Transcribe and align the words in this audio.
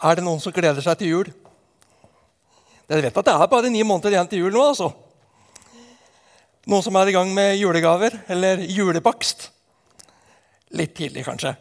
Er 0.00 0.16
det 0.16 0.24
noen 0.24 0.40
som 0.40 0.52
gleder 0.56 0.80
seg 0.84 0.98
til 1.00 1.12
jul? 1.12 1.30
Dere 2.88 3.04
vet 3.04 3.18
at 3.20 3.26
det 3.28 3.34
er 3.36 3.50
bare 3.52 3.70
ni 3.70 3.82
måneder 3.86 4.16
igjen 4.16 4.30
til 4.30 4.46
jul 4.46 4.54
nå, 4.54 4.62
altså. 4.72 4.90
Noen 6.70 6.84
som 6.84 6.96
er 6.96 7.10
i 7.10 7.14
gang 7.16 7.32
med 7.34 7.58
julegaver 7.60 8.16
eller 8.32 8.62
julebakst? 8.64 9.50
Litt 10.76 10.94
tidlig, 10.96 11.24
kanskje. 11.26 11.52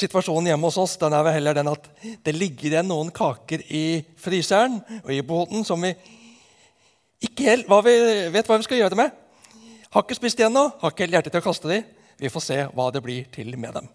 Situasjonen 0.00 0.48
hjemme 0.52 0.70
hos 0.70 0.78
oss 0.80 0.96
den 1.00 1.12
er 1.12 1.24
vel 1.26 1.36
heller 1.36 1.56
den 1.58 1.68
at 1.68 1.88
det 2.24 2.32
ligger 2.36 2.70
igjen 2.70 2.88
noen 2.88 3.12
kaker 3.12 3.62
i 3.68 4.00
fryseren 4.20 4.78
og 5.02 5.12
i 5.12 5.20
båten 5.26 5.66
som 5.68 5.82
vi 5.84 5.92
ikke 7.20 7.48
helt 7.50 7.68
hva 7.68 7.82
vi, 7.84 7.94
vet 8.32 8.48
hva 8.48 8.56
vi 8.56 8.64
skal 8.64 8.80
gjøre 8.80 8.96
med. 8.96 9.12
Har 9.92 10.06
ikke 10.06 10.16
spist 10.16 10.40
igjen 10.40 10.56
nå, 10.56 10.70
har 10.80 10.94
ikke 10.94 11.04
helt 11.04 11.18
hjerte 11.18 11.34
til 11.34 11.42
å 11.42 11.48
kaste 11.50 11.68
dem. 11.68 11.88
Vi 12.20 12.32
får 12.32 12.46
se 12.46 12.60
hva 12.72 12.88
det 12.94 13.04
blir 13.04 13.28
til 13.34 13.52
med 13.60 13.76
dem. 13.76 13.90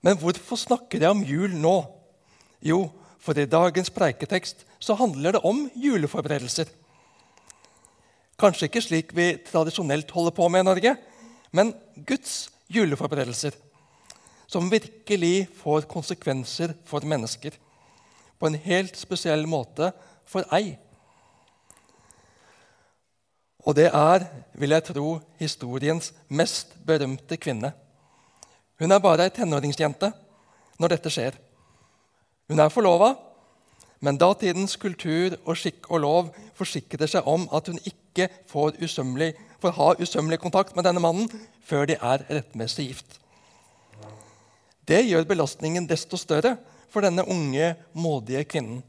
Men 0.00 0.18
hvorfor 0.20 0.56
snakker 0.56 1.02
jeg 1.02 1.12
om 1.12 1.24
jul 1.26 1.54
nå? 1.56 1.76
Jo, 2.64 2.88
for 3.20 3.36
i 3.36 3.48
dagens 3.48 3.92
preiketekst 3.92 4.64
så 4.80 4.96
handler 4.96 5.36
det 5.36 5.44
om 5.44 5.66
juleforberedelser. 5.76 6.68
Kanskje 8.40 8.70
ikke 8.70 8.84
slik 8.84 9.10
vi 9.16 9.34
tradisjonelt 9.44 10.10
holder 10.16 10.32
på 10.36 10.46
med 10.48 10.64
i 10.64 10.68
Norge, 10.70 10.94
men 11.52 11.74
Guds 12.08 12.48
juleforberedelser. 12.72 13.52
Som 14.50 14.70
virkelig 14.72 15.48
får 15.60 15.84
konsekvenser 15.90 16.72
for 16.88 17.04
mennesker. 17.06 17.52
På 18.40 18.48
en 18.48 18.56
helt 18.56 18.96
spesiell 18.96 19.44
måte 19.46 19.92
for 20.26 20.48
ei. 20.56 20.78
Og 23.68 23.76
det 23.76 23.90
er, 23.92 24.24
vil 24.56 24.72
jeg 24.72 24.86
tro, 24.88 25.20
historiens 25.38 26.10
mest 26.32 26.72
berømte 26.86 27.36
kvinne. 27.36 27.74
Hun 28.80 28.92
er 28.92 29.02
bare 29.04 29.28
ei 29.28 29.32
tenåringsjente 29.36 30.08
når 30.80 30.94
dette 30.94 31.12
skjer. 31.12 31.34
Hun 32.48 32.62
er 32.64 32.72
forlova, 32.72 33.12
men 34.00 34.16
datidens 34.16 34.78
kultur 34.80 35.36
og 35.44 35.58
skikk 35.60 35.90
og 35.92 36.00
lov 36.00 36.30
forsikrer 36.56 37.10
seg 37.10 37.26
om 37.28 37.44
at 37.52 37.68
hun 37.68 37.80
ikke 37.84 38.30
får, 38.48 38.78
usømmelig, 38.80 39.34
får 39.60 39.76
ha 39.76 39.90
usømmelig 40.00 40.40
kontakt 40.40 40.72
med 40.76 40.88
denne 40.88 41.02
mannen 41.04 41.28
før 41.68 41.84
de 41.90 41.98
er 42.00 42.24
rettmessig 42.30 42.88
gift. 42.88 43.18
Det 44.88 45.02
gjør 45.04 45.28
belastningen 45.28 45.84
desto 45.86 46.18
større 46.18 46.56
for 46.90 47.04
denne 47.04 47.26
unge, 47.28 47.74
modige 47.92 48.46
kvinnen. 48.48 48.80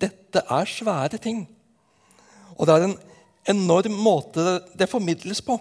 Dette 0.00 0.40
er 0.50 0.66
svære 0.66 1.20
ting, 1.22 1.44
og 2.56 2.66
det 2.66 2.74
er 2.74 2.88
en 2.88 2.96
enorm 3.52 4.00
måte 4.00 4.58
det 4.74 4.88
formidles 4.90 5.44
på. 5.44 5.60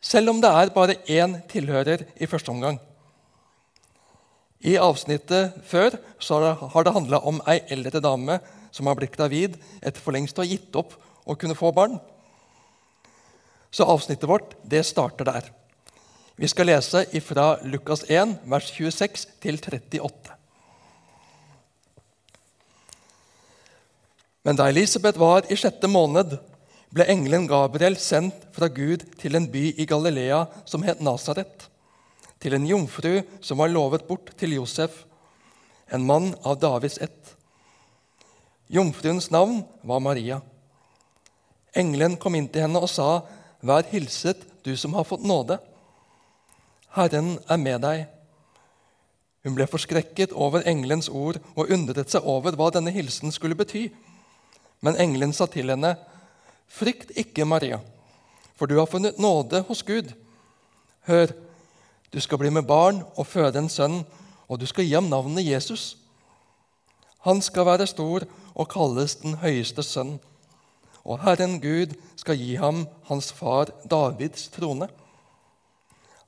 Selv 0.00 0.30
om 0.30 0.40
det 0.40 0.50
er 0.50 0.74
bare 0.74 1.00
én 1.10 1.40
tilhører 1.50 2.04
i 2.20 2.26
første 2.26 2.52
omgang. 2.52 2.78
I 4.60 4.76
avsnittet 4.78 5.58
før 5.66 5.98
har 6.74 6.84
det 6.84 6.94
handla 6.94 7.20
om 7.26 7.40
ei 7.46 7.60
eldre 7.70 8.00
dame 8.02 8.38
som 8.74 8.86
har 8.86 8.98
blitt 8.98 9.14
gravid 9.14 9.56
etter 9.82 10.02
for 10.02 10.14
lengst 10.14 10.38
å 10.38 10.42
ha 10.42 10.50
gitt 10.50 10.74
opp 10.78 10.96
å 11.26 11.36
kunne 11.38 11.58
få 11.58 11.70
barn. 11.74 11.98
Så 13.70 13.86
avsnittet 13.86 14.28
vårt 14.28 14.56
det 14.64 14.84
starter 14.86 15.28
der. 15.28 15.50
Vi 16.38 16.48
skal 16.48 16.70
lese 16.70 17.04
fra 17.26 17.56
Lukas 17.66 18.04
1, 18.08 18.38
vers 18.46 18.70
26 18.70 19.26
til 19.42 19.58
38. 19.58 20.34
Men 24.46 24.56
da 24.56 24.68
Elisabeth 24.70 25.18
var 25.18 25.48
i 25.50 25.58
sjette 25.58 25.90
måned, 25.90 26.38
ble 26.94 27.04
engelen 27.10 27.46
Gabriel 27.48 27.98
sendt 28.00 28.46
fra 28.56 28.68
Gud 28.72 29.04
til 29.20 29.36
en 29.36 29.48
by 29.52 29.64
i 29.76 29.86
Galilea 29.88 30.44
som 30.68 30.84
het 30.86 31.02
Nasaret, 31.04 31.68
til 32.40 32.54
en 32.54 32.66
jomfru 32.66 33.20
som 33.44 33.60
var 33.60 33.72
lovet 33.72 34.06
bort 34.08 34.32
til 34.38 34.54
Josef, 34.56 35.04
en 35.92 36.04
mann 36.06 36.32
av 36.44 36.58
Davids 36.60 36.98
ett. 37.00 37.34
Jomfruens 38.68 39.30
navn 39.32 39.62
var 39.82 40.00
Maria. 40.04 40.40
Engelen 41.76 42.16
kom 42.20 42.36
inn 42.36 42.48
til 42.48 42.66
henne 42.66 42.80
og 42.80 42.88
sa, 42.88 43.22
'Vær 43.62 43.82
hilset, 43.90 44.44
du 44.62 44.76
som 44.76 44.92
har 44.94 45.04
fått 45.04 45.24
nåde. 45.24 45.58
Herren 46.94 47.38
er 47.48 47.56
med 47.56 47.80
deg.' 47.80 48.06
Hun 49.44 49.54
ble 49.54 49.66
forskrekket 49.66 50.32
over 50.32 50.62
engelens 50.66 51.08
ord 51.08 51.38
og 51.56 51.70
undret 51.70 52.10
seg 52.10 52.22
over 52.22 52.52
hva 52.52 52.70
denne 52.70 52.90
hilsen 52.90 53.32
skulle 53.32 53.54
bety. 53.54 53.88
Men 54.82 54.96
engelen 54.96 55.32
sa 55.32 55.46
til 55.46 55.70
henne, 55.70 55.96
Frykt 56.68 57.10
ikke, 57.16 57.44
Maria, 57.44 57.80
for 58.56 58.66
du 58.66 58.76
har 58.78 58.86
funnet 58.86 59.18
nåde 59.18 59.62
hos 59.68 59.82
Gud. 59.82 60.12
Hør, 61.08 61.32
du 62.12 62.20
skal 62.20 62.38
bli 62.38 62.50
med 62.50 62.62
barn 62.68 63.02
og 63.16 63.26
føde 63.26 63.58
en 63.58 63.68
sønn, 63.72 64.02
og 64.48 64.60
du 64.60 64.66
skal 64.66 64.84
gi 64.84 64.94
ham 64.94 65.08
navnet 65.08 65.46
Jesus. 65.46 65.96
Han 67.26 67.42
skal 67.44 67.66
være 67.66 67.88
stor 67.88 68.24
og 68.54 68.68
kalles 68.72 69.16
den 69.20 69.38
høyeste 69.42 69.82
sønn. 69.82 70.18
Og 71.04 71.20
Herren 71.24 71.58
Gud 71.60 71.94
skal 72.16 72.36
gi 72.36 72.54
ham 72.60 72.86
hans 73.08 73.32
far 73.32 73.72
Davids 73.90 74.48
trone. 74.52 74.88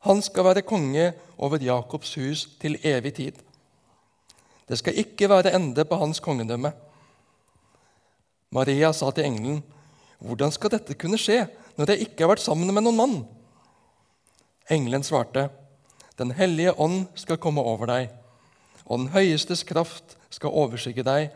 Han 0.08 0.22
skal 0.24 0.44
være 0.44 0.64
konge 0.64 1.12
over 1.36 1.60
Jakobs 1.60 2.14
hus 2.16 2.46
til 2.60 2.78
evig 2.84 3.14
tid. 3.14 3.32
Det 4.68 4.78
skal 4.78 4.96
ikke 4.96 5.28
være 5.28 5.52
ende 5.56 5.84
på 5.84 5.96
hans 6.00 6.20
kongedømme. 6.20 6.72
Maria 8.50 8.92
sa 8.92 9.10
til 9.10 9.24
engelen, 9.24 9.62
'Hvordan 10.20 10.52
skal 10.52 10.70
dette 10.70 10.94
kunne 10.94 11.18
skje 11.18 11.48
når 11.76 11.90
jeg 11.90 12.00
ikke 12.06 12.24
har 12.24 12.34
vært 12.34 12.44
sammen 12.44 12.72
med 12.74 12.84
noen 12.84 12.96
mann?' 12.96 13.26
Engelen 14.70 15.02
svarte, 15.02 15.50
'Den 16.16 16.30
hellige 16.30 16.78
ånd 16.78 17.06
skal 17.14 17.38
komme 17.38 17.60
over 17.60 17.86
deg, 17.86 18.10
og 18.84 18.98
den 18.98 19.08
høyestes 19.08 19.64
kraft 19.64 20.16
skal 20.30 20.50
overskygge 20.50 21.02
deg.' 21.02 21.30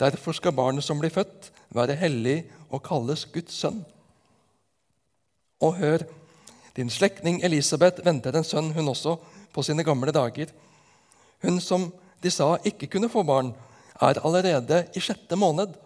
Derfor 0.00 0.32
skal 0.32 0.52
barnet 0.52 0.84
som 0.84 0.98
blir 0.98 1.10
født, 1.10 1.52
være 1.70 1.94
hellig 1.94 2.50
og 2.70 2.82
kalles 2.82 3.24
Guds 3.30 3.54
sønn. 3.54 3.84
Og 5.60 5.76
hør, 5.78 6.02
din 6.76 6.90
slektning 6.90 7.44
Elisabeth 7.44 8.02
venter 8.04 8.34
en 8.34 8.44
sønn, 8.44 8.72
hun 8.74 8.88
også, 8.88 9.16
på 9.52 9.62
sine 9.62 9.84
gamle 9.86 10.10
dager. 10.12 10.50
Hun 11.42 11.60
som 11.60 11.92
de 12.22 12.30
sa 12.30 12.56
ikke 12.64 12.88
kunne 12.90 13.08
få 13.08 13.22
barn, 13.22 13.54
er 14.02 14.18
allerede 14.26 14.88
i 14.96 15.00
sjette 15.00 15.36
måned 15.38 15.76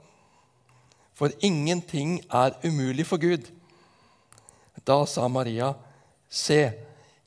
for 1.19 1.35
ingenting 1.43 2.21
er 2.31 2.55
umulig 2.63 3.07
for 3.07 3.19
Gud. 3.19 3.51
Da 4.87 5.05
sa 5.07 5.27
Maria, 5.29 5.75
Se, 6.31 6.73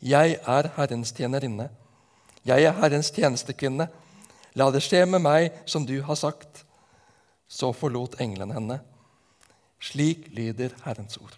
jeg 0.02 0.38
er 0.48 0.70
Herrens 0.78 1.12
tjenerinne. 1.12 1.68
Jeg 2.46 2.64
er 2.64 2.78
Herrens 2.78 3.12
tjenestekvinne. 3.12 3.88
La 4.56 4.68
det 4.72 4.84
skje 4.86 5.04
med 5.10 5.24
meg 5.26 5.58
som 5.66 5.86
du 5.86 5.98
har 6.06 6.16
sagt. 6.16 6.64
Så 7.50 7.74
forlot 7.76 8.16
engelen 8.22 8.54
henne. 8.56 8.80
Slik 9.82 10.30
lyder 10.38 10.72
Herrens 10.86 11.18
ord. 11.18 11.36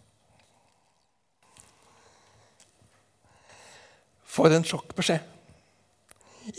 For 4.27 4.51
en 4.51 4.67
sjokkbeskjed. 4.67 5.23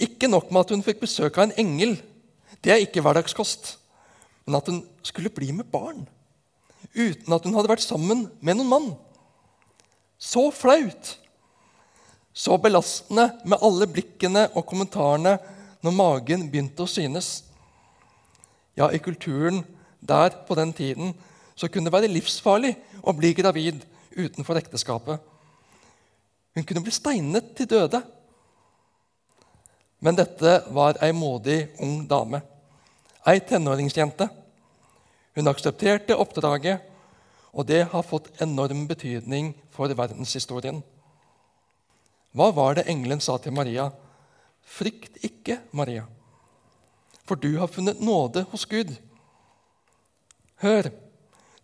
Ikke 0.00 0.31
nok 0.32 0.50
med 0.50 0.65
at 0.65 0.75
hun 0.75 0.82
fikk 0.82 1.05
besøk 1.05 1.38
av 1.38 1.50
en 1.50 1.56
engel. 1.61 1.99
Det 2.65 2.72
er 2.72 2.82
ikke 2.82 3.05
hverdagskost 3.05 3.76
men 4.44 4.59
at 4.59 4.69
hun 4.69 4.82
skulle 5.03 5.32
bli 5.32 5.53
med 5.53 5.69
barn. 5.72 6.05
Uten 6.94 7.32
at 7.32 7.44
hun 7.47 7.55
hadde 7.56 7.71
vært 7.71 7.84
sammen 7.84 8.27
med 8.44 8.59
noen 8.59 8.71
mann. 8.71 8.88
Så 10.21 10.50
flaut! 10.55 11.16
Så 12.34 12.56
belastende 12.59 13.28
med 13.47 13.62
alle 13.62 13.87
blikkene 13.87 14.49
og 14.59 14.66
kommentarene 14.66 15.37
når 15.84 15.94
magen 15.94 16.49
begynte 16.50 16.82
å 16.82 16.91
synes. 16.91 17.44
Ja, 18.75 18.88
i 18.91 18.99
kulturen 18.99 19.62
der 20.03 20.34
på 20.49 20.56
den 20.59 20.72
tiden 20.75 21.12
så 21.55 21.71
kunne 21.71 21.87
det 21.87 21.94
være 21.94 22.11
livsfarlig 22.11 22.72
å 23.06 23.15
bli 23.15 23.31
gravid 23.38 23.84
utenfor 24.16 24.59
ekteskapet. 24.59 25.22
Hun 26.55 26.66
kunne 26.66 26.82
bli 26.82 26.94
steinet 26.94 27.55
til 27.55 27.71
døde. 27.71 28.03
Men 30.02 30.19
dette 30.19 30.58
var 30.75 30.99
ei 31.02 31.14
modig 31.17 31.69
ung 31.82 32.02
dame 32.11 32.43
ei 33.26 33.41
tenåringsjente. 33.41 34.29
Hun 35.35 35.50
aksepterte 35.50 36.17
oppdraget, 36.17 36.82
og 37.55 37.67
det 37.67 37.85
har 37.91 38.06
fått 38.06 38.31
enorm 38.43 38.87
betydning 38.91 39.53
for 39.75 39.91
verdenshistorien. 39.91 40.82
Hva 42.35 42.50
var 42.55 42.79
det 42.79 42.88
engelen 42.91 43.23
sa 43.23 43.37
til 43.38 43.55
Maria? 43.55 43.88
Frykt 44.65 45.21
ikke, 45.23 45.61
Maria, 45.73 46.06
for 47.25 47.38
du 47.38 47.59
har 47.61 47.71
funnet 47.71 48.00
nåde 48.00 48.44
hos 48.50 48.65
Gud. 48.67 48.94
Hør, 50.65 50.88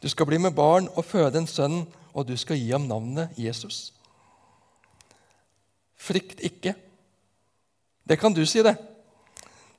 du 0.03 0.09
skal 0.09 0.29
bli 0.29 0.39
med 0.39 0.55
barn 0.55 0.89
og 0.95 1.05
føde 1.05 1.41
en 1.41 1.49
sønn, 1.49 1.83
og 2.13 2.27
du 2.27 2.37
skal 2.39 2.59
gi 2.59 2.71
ham 2.73 2.89
navnet 2.91 3.35
Jesus. 3.39 3.93
Frykt 6.01 6.41
ikke. 6.43 6.75
Det 8.09 8.19
kan 8.19 8.35
du 8.35 8.43
si, 8.47 8.63
det. 8.65 8.75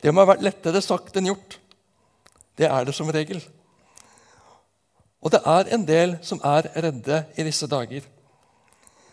Det 0.02 0.14
må 0.14 0.24
ha 0.24 0.32
vært 0.32 0.46
lettere 0.46 0.82
sagt 0.84 1.18
enn 1.18 1.30
gjort. 1.32 1.58
Det 2.62 2.70
er 2.70 2.86
det 2.86 2.94
som 2.94 3.10
regel. 3.10 3.42
Og 5.22 5.34
det 5.34 5.40
er 5.50 5.70
en 5.74 5.86
del 5.86 6.20
som 6.26 6.42
er 6.46 6.68
redde 6.84 7.24
i 7.38 7.46
disse 7.46 7.66
dager. 7.70 8.06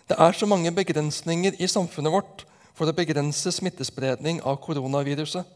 Det 0.08 0.16
er 0.16 0.36
så 0.36 0.48
mange 0.48 0.72
begrensninger 0.72 1.56
i 1.56 1.68
samfunnet 1.68 2.12
vårt 2.12 2.44
for 2.76 2.88
å 2.88 2.96
begrense 2.96 3.52
smittespredning 3.52 4.42
av 4.44 4.60
koronaviruset. 4.64 5.48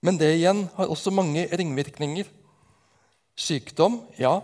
Men 0.00 0.16
det 0.16 0.30
igjen 0.38 0.64
har 0.76 0.88
også 0.88 1.12
mange 1.12 1.44
ringvirkninger. 1.52 2.24
Sykdom, 3.36 4.00
ja. 4.18 4.38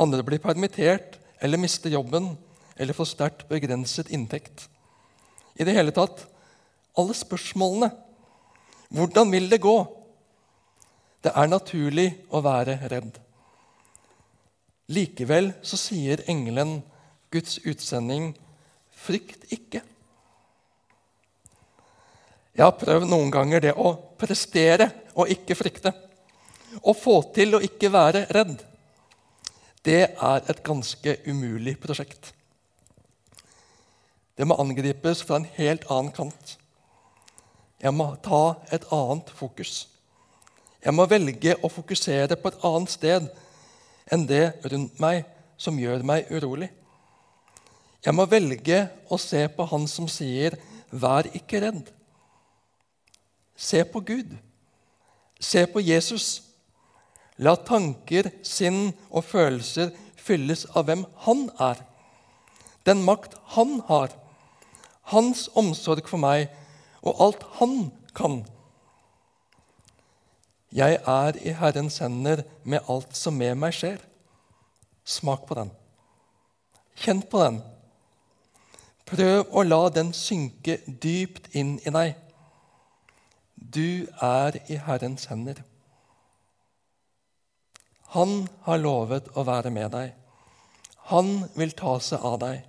Andre 0.00 0.26
blir 0.26 0.42
permittert 0.42 1.18
eller 1.42 1.62
mister 1.62 1.94
jobben 1.94 2.32
eller 2.76 2.96
får 2.96 3.12
sterkt 3.14 3.48
begrenset 3.48 4.10
inntekt. 4.10 4.66
I 5.54 5.62
det 5.62 5.78
hele 5.78 5.94
tatt 5.94 6.26
alle 6.98 7.14
spørsmålene. 7.14 7.92
Hvordan 8.90 9.30
vil 9.30 9.50
det 9.50 9.62
gå? 9.62 10.01
Det 11.22 11.30
er 11.34 11.50
naturlig 11.50 12.08
å 12.34 12.40
være 12.42 12.80
redd. 12.90 13.18
Likevel 14.92 15.52
så 15.62 15.78
sier 15.78 16.24
engelen, 16.28 16.80
Guds 17.30 17.58
utsending, 17.64 18.34
'Frykt 18.90 19.46
ikke'. 19.50 19.82
Jeg 22.52 22.64
har 22.64 22.76
prøvd 22.76 23.08
noen 23.08 23.30
ganger 23.32 23.60
det 23.64 23.72
å 23.72 23.94
prestere 24.20 24.90
og 25.16 25.30
ikke 25.32 25.56
frykte. 25.56 25.92
Å 26.82 26.92
få 26.92 27.22
til 27.34 27.56
å 27.56 27.62
ikke 27.64 27.92
være 27.92 28.26
redd. 28.30 28.58
Det 29.82 30.02
er 30.12 30.50
et 30.50 30.62
ganske 30.62 31.16
umulig 31.26 31.78
prosjekt. 31.80 32.32
Det 34.36 34.46
må 34.46 34.56
angripes 34.60 35.22
fra 35.22 35.40
en 35.40 35.48
helt 35.56 35.88
annen 35.90 36.12
kant. 36.12 36.58
Jeg 37.82 37.94
må 37.94 38.12
ta 38.22 38.60
et 38.70 38.84
annet 38.92 39.30
fokus. 39.30 39.88
Jeg 40.82 40.94
må 40.94 41.06
velge 41.06 41.54
å 41.62 41.70
fokusere 41.70 42.36
på 42.36 42.50
et 42.50 42.64
annet 42.66 42.90
sted 42.90 43.26
enn 44.12 44.24
det 44.26 44.44
rundt 44.66 44.98
meg 45.02 45.24
som 45.60 45.78
gjør 45.78 46.02
meg 46.06 46.30
urolig. 46.34 46.70
Jeg 48.02 48.14
må 48.18 48.26
velge 48.26 48.80
å 49.06 49.18
se 49.20 49.44
på 49.48 49.66
Han 49.70 49.86
som 49.86 50.08
sier, 50.08 50.58
'Vær 50.90 51.30
ikke 51.34 51.60
redd'. 51.62 51.92
Se 53.56 53.84
på 53.84 54.00
Gud. 54.00 54.36
Se 55.40 55.66
på 55.66 55.80
Jesus. 55.80 56.42
La 57.38 57.54
tanker, 57.54 58.30
sinn 58.42 58.92
og 59.10 59.24
følelser 59.24 59.92
fylles 60.16 60.66
av 60.74 60.86
hvem 60.86 61.06
Han 61.26 61.50
er. 61.60 61.78
Den 62.86 63.02
makt 63.06 63.34
Han 63.54 63.80
har. 63.86 64.10
Hans 65.02 65.48
omsorg 65.54 66.08
for 66.08 66.18
meg 66.18 66.50
og 67.02 67.22
alt 67.22 67.46
Han 67.60 67.92
kan. 68.14 68.42
Jeg 70.72 70.98
er 71.04 71.36
i 71.44 71.52
Herrens 71.52 71.98
hender 72.00 72.42
med 72.64 72.88
alt 72.88 73.16
som 73.16 73.36
med 73.36 73.58
meg 73.60 73.74
skjer. 73.76 74.00
Smak 75.04 75.44
på 75.48 75.56
den. 75.58 75.72
Kjenn 77.02 77.20
på 77.28 77.42
den. 77.42 77.58
Prøv 79.08 79.50
å 79.52 79.64
la 79.66 79.82
den 79.92 80.14
synke 80.16 80.78
dypt 80.86 81.50
inn 81.58 81.74
i 81.84 81.92
deg. 81.92 82.14
Du 83.56 84.08
er 84.24 84.56
i 84.72 84.78
Herrens 84.80 85.28
hender. 85.28 85.60
Han 88.16 88.46
har 88.64 88.80
lovet 88.80 89.28
å 89.36 89.44
være 89.48 89.72
med 89.72 89.92
deg. 89.92 90.12
Han 91.12 91.42
vil 91.56 91.72
ta 91.76 91.98
seg 92.00 92.24
av 92.24 92.38
deg. 92.40 92.62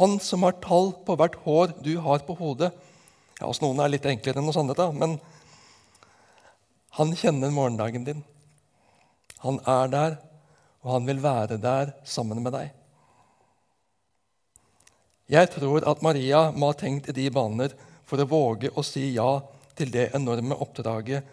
Han 0.00 0.16
som 0.24 0.44
har 0.46 0.56
tall 0.64 0.94
på 1.04 1.16
hvert 1.20 1.36
hår 1.44 1.76
du 1.84 1.94
har 2.00 2.24
på 2.24 2.36
hodet. 2.38 2.72
Ja, 3.40 3.48
Hos 3.48 3.60
noen 3.60 3.80
er 3.80 3.90
det 3.90 3.98
litt 3.98 4.08
enklere 4.08 4.40
enn 4.40 4.48
hos 4.48 4.60
andre, 4.60 4.88
men 4.96 5.18
han 6.98 7.14
kjenner 7.16 7.50
morgendagen 7.50 8.04
din. 8.04 8.22
Han 9.42 9.58
er 9.66 9.88
der, 9.88 10.16
og 10.82 10.92
han 10.92 11.06
vil 11.08 11.22
være 11.22 11.56
der 11.62 11.94
sammen 12.04 12.42
med 12.44 12.52
deg. 12.52 12.72
Jeg 15.32 15.48
tror 15.54 15.86
at 15.88 16.02
Maria 16.04 16.50
må 16.52 16.68
ha 16.68 16.76
tenkt 16.76 17.08
i 17.08 17.16
de 17.16 17.30
baner 17.32 17.72
for 18.04 18.20
å 18.20 18.28
våge 18.28 18.72
å 18.76 18.84
si 18.84 19.06
ja 19.14 19.40
til 19.78 19.92
det 19.94 20.10
enorme 20.12 20.58
oppdraget 20.60 21.24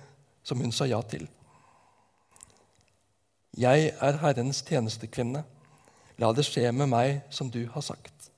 som 0.47 0.61
hun 0.63 0.71
sa 0.71 0.87
ja 0.87 1.01
til. 1.03 1.27
Jeg 3.59 3.91
er 3.99 4.19
Herrens 4.21 4.61
tjenestekvinne. 4.63 5.43
La 6.19 6.31
det 6.35 6.45
skje 6.47 6.69
med 6.71 6.87
meg 6.91 7.19
som 7.35 7.49
du 7.51 7.65
har 7.73 7.83
sagt. 7.83 8.29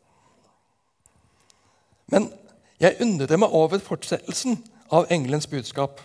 Men 2.10 2.32
jeg 2.82 2.98
undrer 3.04 3.38
meg 3.38 3.54
over 3.54 3.82
fortsettelsen 3.82 4.58
av 4.90 5.12
engelens 5.14 5.46
budskap. 5.50 6.02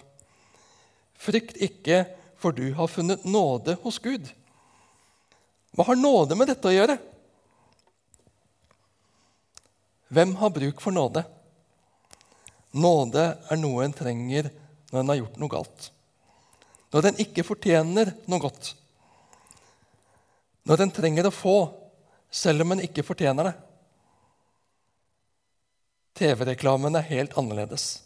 Frykt 1.20 1.58
ikke, 1.62 2.04
for 2.36 2.52
du 2.52 2.68
har 2.76 2.90
funnet 2.92 3.24
nåde 3.24 3.76
hos 3.82 3.98
Gud. 4.02 4.28
Hva 5.76 5.86
har 5.88 5.98
nåde 5.98 6.36
med 6.38 6.48
dette 6.52 6.68
å 6.68 6.74
gjøre? 6.74 6.96
Hvem 10.08 10.36
har 10.40 10.54
bruk 10.54 10.80
for 10.80 10.94
nåde? 10.94 11.24
Nåde 12.76 13.24
er 13.50 13.60
noe 13.60 13.84
en 13.84 13.96
trenger 13.96 14.50
når 14.92 15.00
en 15.00 15.12
har 15.12 15.20
gjort 15.20 15.38
noe 15.40 15.52
galt. 15.52 15.88
Når 16.94 17.10
en 17.10 17.22
ikke 17.24 17.44
fortjener 17.44 18.12
noe 18.30 18.40
godt. 18.40 18.70
Når 20.66 20.82
en 20.82 20.94
trenger 20.94 21.28
å 21.28 21.34
få, 21.34 21.56
selv 22.30 22.64
om 22.64 22.74
en 22.74 22.84
ikke 22.84 23.04
fortjener 23.06 23.50
det. 23.50 23.54
TV-reklamen 26.16 26.96
er 26.96 27.10
helt 27.10 27.36
annerledes. 27.36 28.05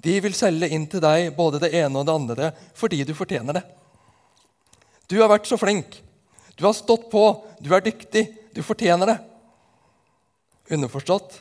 De 0.00 0.16
vil 0.24 0.36
selge 0.36 0.70
inn 0.72 0.86
til 0.88 1.02
deg 1.04 1.34
både 1.36 1.60
det 1.60 1.74
ene 1.76 2.00
og 2.00 2.06
det 2.08 2.14
andre 2.16 2.50
fordi 2.78 3.02
du 3.04 3.12
fortjener 3.16 3.58
det. 3.58 3.64
Du 5.10 5.18
har 5.20 5.30
vært 5.32 5.48
så 5.50 5.58
flink. 5.60 5.98
Du 6.56 6.64
har 6.66 6.76
stått 6.76 7.08
på. 7.12 7.24
Du 7.60 7.72
er 7.74 7.84
dyktig. 7.84 8.24
Du 8.54 8.62
fortjener 8.64 9.12
det. 9.12 9.18
Underforstått 10.70 11.40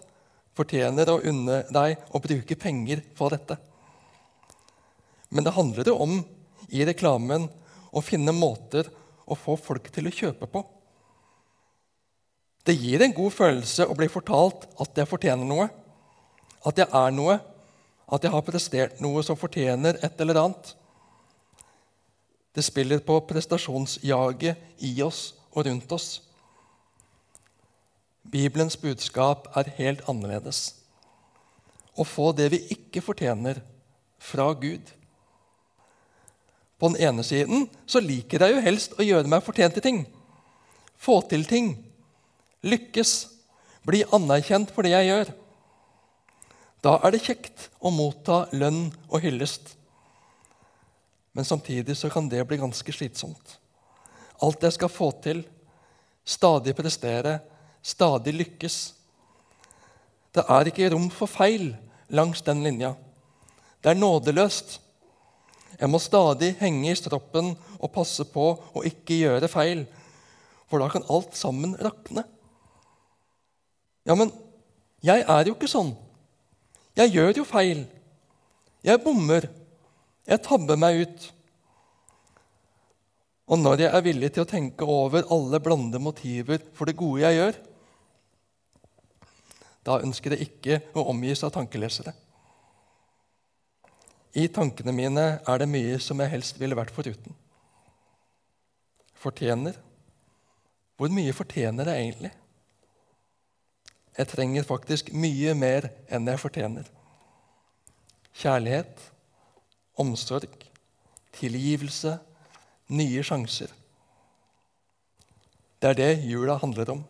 fortjener 0.57 1.11
å 1.11 1.21
unne 1.29 1.61
deg 1.71 2.01
å 2.11 2.21
bruke 2.23 2.57
penger 2.59 3.03
på 3.15 3.29
dette. 3.31 3.59
Men 5.29 5.45
det 5.45 5.53
handler 5.56 5.88
jo 5.88 5.95
om 6.01 6.17
i 6.73 6.81
reklamen 6.85 7.47
å 7.94 8.03
finne 8.03 8.33
måter 8.35 8.89
å 9.29 9.38
få 9.38 9.56
folk 9.61 9.91
til 9.94 10.09
å 10.09 10.13
kjøpe 10.13 10.50
på. 10.50 10.63
Det 12.65 12.75
gir 12.75 13.01
en 13.01 13.15
god 13.15 13.33
følelse 13.33 13.88
å 13.88 13.95
bli 13.97 14.09
fortalt 14.11 14.67
at 14.81 14.97
jeg 14.97 15.09
fortjener 15.09 15.47
noe, 15.47 15.69
at 16.65 16.81
jeg 16.81 16.89
er 16.89 17.13
noe, 17.15 17.38
at 18.09 18.25
jeg 18.25 18.33
har 18.33 18.45
prestert 18.45 19.01
noe 19.03 19.21
som 19.25 19.38
fortjener 19.38 20.00
et 20.03 20.21
eller 20.21 20.41
annet. 20.41 20.73
Det 22.56 22.65
spiller 22.65 23.01
på 23.06 23.19
prestasjonsjaget 23.29 24.83
i 24.85 24.94
oss 25.06 25.21
og 25.53 25.67
rundt 25.67 25.91
oss. 25.94 26.09
Bibelens 28.29 28.77
budskap 28.77 29.47
er 29.57 29.71
helt 29.77 30.01
annerledes. 30.09 30.75
Å 31.97 32.06
få 32.06 32.31
det 32.37 32.49
vi 32.54 32.63
ikke 32.75 33.04
fortjener, 33.06 33.61
fra 34.19 34.49
Gud. 34.51 34.83
På 36.80 36.89
den 36.92 36.99
ene 37.07 37.23
siden 37.23 37.69
så 37.87 38.01
liker 38.04 38.44
jeg 38.44 38.56
jo 38.56 38.63
helst 38.66 38.97
å 38.99 39.06
gjøre 39.06 39.31
meg 39.31 39.45
fortjent 39.45 39.78
til 39.78 39.85
ting. 39.85 40.01
Få 40.99 41.21
til 41.31 41.45
ting. 41.47 41.71
Lykkes. 42.68 43.13
Bli 43.87 44.04
anerkjent 44.16 44.73
for 44.75 44.83
det 44.83 44.92
jeg 44.92 45.07
gjør. 45.07 45.31
Da 46.80 46.95
er 47.04 47.12
det 47.12 47.26
kjekt 47.26 47.68
å 47.83 47.92
motta 47.92 48.45
lønn 48.56 48.88
og 49.09 49.24
hyllest. 49.24 49.74
Men 51.36 51.48
samtidig 51.48 51.98
så 52.00 52.09
kan 52.12 52.30
det 52.31 52.45
bli 52.48 52.59
ganske 52.62 52.94
slitsomt. 52.95 53.57
Alt 54.40 54.64
jeg 54.64 54.78
skal 54.78 54.92
få 54.92 55.12
til, 55.24 55.44
stadig 56.24 56.76
prestere, 56.78 57.40
stadig 57.83 58.33
lykkes. 58.38 58.78
Det 60.31 60.45
er 60.48 60.71
ikke 60.71 60.90
rom 60.94 61.09
for 61.12 61.31
feil 61.31 61.74
langs 62.16 62.42
den 62.48 62.64
linja. 62.64 62.94
Det 63.83 63.92
er 63.92 64.00
nådeløst. 64.00 64.80
Jeg 65.80 65.92
må 65.92 66.00
stadig 66.04 66.54
henge 66.59 66.92
i 66.92 66.98
stroppen 66.98 67.54
og 67.80 67.92
passe 67.95 68.26
på 68.28 68.52
å 68.56 68.83
ikke 68.88 69.19
gjøre 69.19 69.52
feil, 69.52 69.86
for 70.68 70.80
da 70.80 70.90
kan 70.92 71.07
alt 71.12 71.36
sammen 71.36 71.76
rakne. 71.80 72.24
Ja, 74.07 74.16
men 74.16 74.31
jeg 75.04 75.24
er 75.28 75.48
jo 75.48 75.56
ikke 75.56 75.71
sånn. 75.71 75.94
Jeg 76.99 77.13
gjør 77.15 77.37
jo 77.39 77.45
feil. 77.47 77.85
Jeg 78.83 78.99
bommer. 79.03 79.47
Jeg 80.27 80.44
tabber 80.44 80.79
meg 80.79 81.06
ut. 81.06 81.27
Og 83.49 83.57
når 83.57 83.85
jeg 83.85 83.94
er 83.95 84.06
villig 84.06 84.29
til 84.35 84.44
å 84.44 84.49
tenke 84.49 84.85
over 84.85 85.25
alle 85.33 85.61
blande 85.63 86.01
motiver 86.03 86.61
for 86.75 86.89
det 86.89 86.97
gode 86.99 87.23
jeg 87.23 87.39
gjør, 87.39 87.59
da 89.87 90.01
ønsker 90.03 90.35
jeg 90.35 90.49
ikke 90.49 90.81
å 90.94 91.07
omgis 91.09 91.41
av 91.47 91.53
tankelesere. 91.56 92.13
I 94.37 94.45
tankene 94.53 94.94
mine 94.94 95.23
er 95.39 95.61
det 95.61 95.69
mye 95.71 95.95
som 96.03 96.19
jeg 96.21 96.33
helst 96.35 96.59
ville 96.61 96.77
vært 96.77 96.94
foruten. 96.94 97.33
Fortjener? 99.18 99.79
Hvor 100.99 101.09
mye 101.15 101.33
fortjener 101.33 101.89
jeg 101.89 102.06
egentlig? 102.06 102.31
Jeg 104.19 104.28
trenger 104.28 104.66
faktisk 104.68 105.14
mye 105.16 105.54
mer 105.56 105.85
enn 106.11 106.28
jeg 106.28 106.42
fortjener. 106.42 106.88
Kjærlighet, 108.35 108.99
omsorg, 109.95 110.66
tilgivelse, 111.40 112.18
nye 112.92 113.23
sjanser. 113.23 113.71
Det 115.80 115.94
er 115.94 115.95
det 115.95 116.11
jula 116.28 116.57
handler 116.59 116.92
om. 116.97 117.06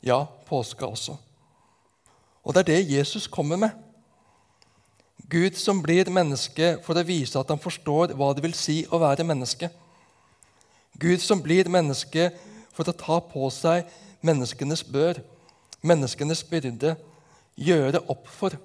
Ja, 0.00 0.22
påske 0.48 0.86
også. 0.86 1.18
Og 2.44 2.54
det 2.54 2.64
er 2.64 2.70
det 2.72 2.94
Jesus 2.94 3.26
kommer 3.28 3.60
med. 3.60 3.76
Gud 5.28 5.60
som 5.60 5.82
blir 5.84 6.08
menneske 6.12 6.78
for 6.84 6.96
å 6.96 7.04
vise 7.04 7.36
at 7.40 7.52
han 7.52 7.60
forstår 7.60 8.16
hva 8.16 8.32
det 8.32 8.44
vil 8.44 8.56
si 8.56 8.82
å 8.88 9.00
være 9.00 9.28
menneske. 9.28 9.68
Gud 11.00 11.20
som 11.20 11.44
blir 11.44 11.68
menneske 11.68 12.30
for 12.72 12.88
å 12.88 12.96
ta 12.96 13.20
på 13.20 13.48
seg 13.52 13.88
menneskenes 14.24 14.84
bør, 14.88 15.20
menneskenes 15.84 16.42
byrde, 16.48 16.94
gjøre 17.54 18.00
opp 18.10 18.28
for, 18.32 18.56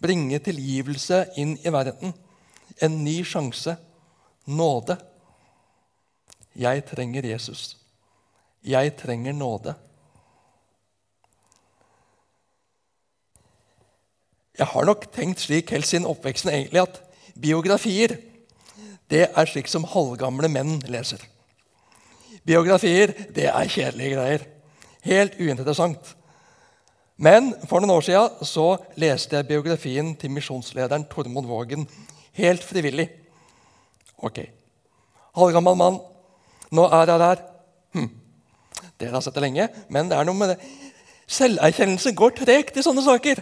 bringe 0.00 0.38
tilgivelse 0.44 1.24
inn 1.40 1.56
i 1.64 1.72
verden, 1.72 2.14
en 2.82 3.00
ny 3.04 3.18
sjanse, 3.24 3.76
nåde. 4.46 4.96
Jeg 6.56 6.84
trenger 6.88 7.26
Jesus. 7.26 7.74
Jeg 8.64 8.94
trenger 8.98 9.34
nåde. 9.36 9.74
Jeg 14.56 14.66
har 14.72 14.88
nok 14.88 15.04
tenkt 15.12 15.42
slik 15.44 15.70
helt 15.74 15.88
siden 15.88 16.08
oppveksten 16.08 16.52
egentlig 16.52 16.80
at 16.86 17.00
biografier 17.36 18.16
det 19.12 19.26
er 19.28 19.48
slik 19.48 19.68
som 19.70 19.84
halvgamle 19.86 20.48
menn 20.50 20.78
leser. 20.90 21.20
Biografier 22.46 23.12
det 23.34 23.50
er 23.50 23.70
kjedelige 23.70 24.16
greier. 24.16 24.46
Helt 25.06 25.38
uinteressant. 25.38 26.16
Men 27.16 27.52
for 27.68 27.80
noen 27.80 27.94
år 27.94 28.04
siden 28.04 28.44
så 28.44 28.66
leste 28.98 29.38
jeg 29.38 29.48
biografien 29.48 30.12
til 30.18 30.32
misjonslederen 30.34 31.06
Tormod 31.08 31.46
Vågen 31.48 31.86
helt 32.36 32.64
frivillig. 32.64 33.06
Ok. 34.18 34.42
Halvgammel 35.36 35.76
mann. 35.78 36.00
Nå 36.74 36.86
er 36.90 37.12
jeg 37.12 37.22
der. 37.22 37.42
Hm. 37.94 38.10
Dere 39.00 39.14
har 39.14 39.24
sett 39.24 39.36
det 39.36 39.44
lenge, 39.44 39.68
men 39.92 40.10
det 40.10 40.18
er 40.18 40.26
noe 40.26 40.36
med 40.36 40.54
det. 40.54 40.58
Selverkjennelse 41.26 42.12
går 42.16 42.34
tregt 42.40 42.76
i 42.76 42.84
sånne 42.84 43.04
saker. 43.04 43.40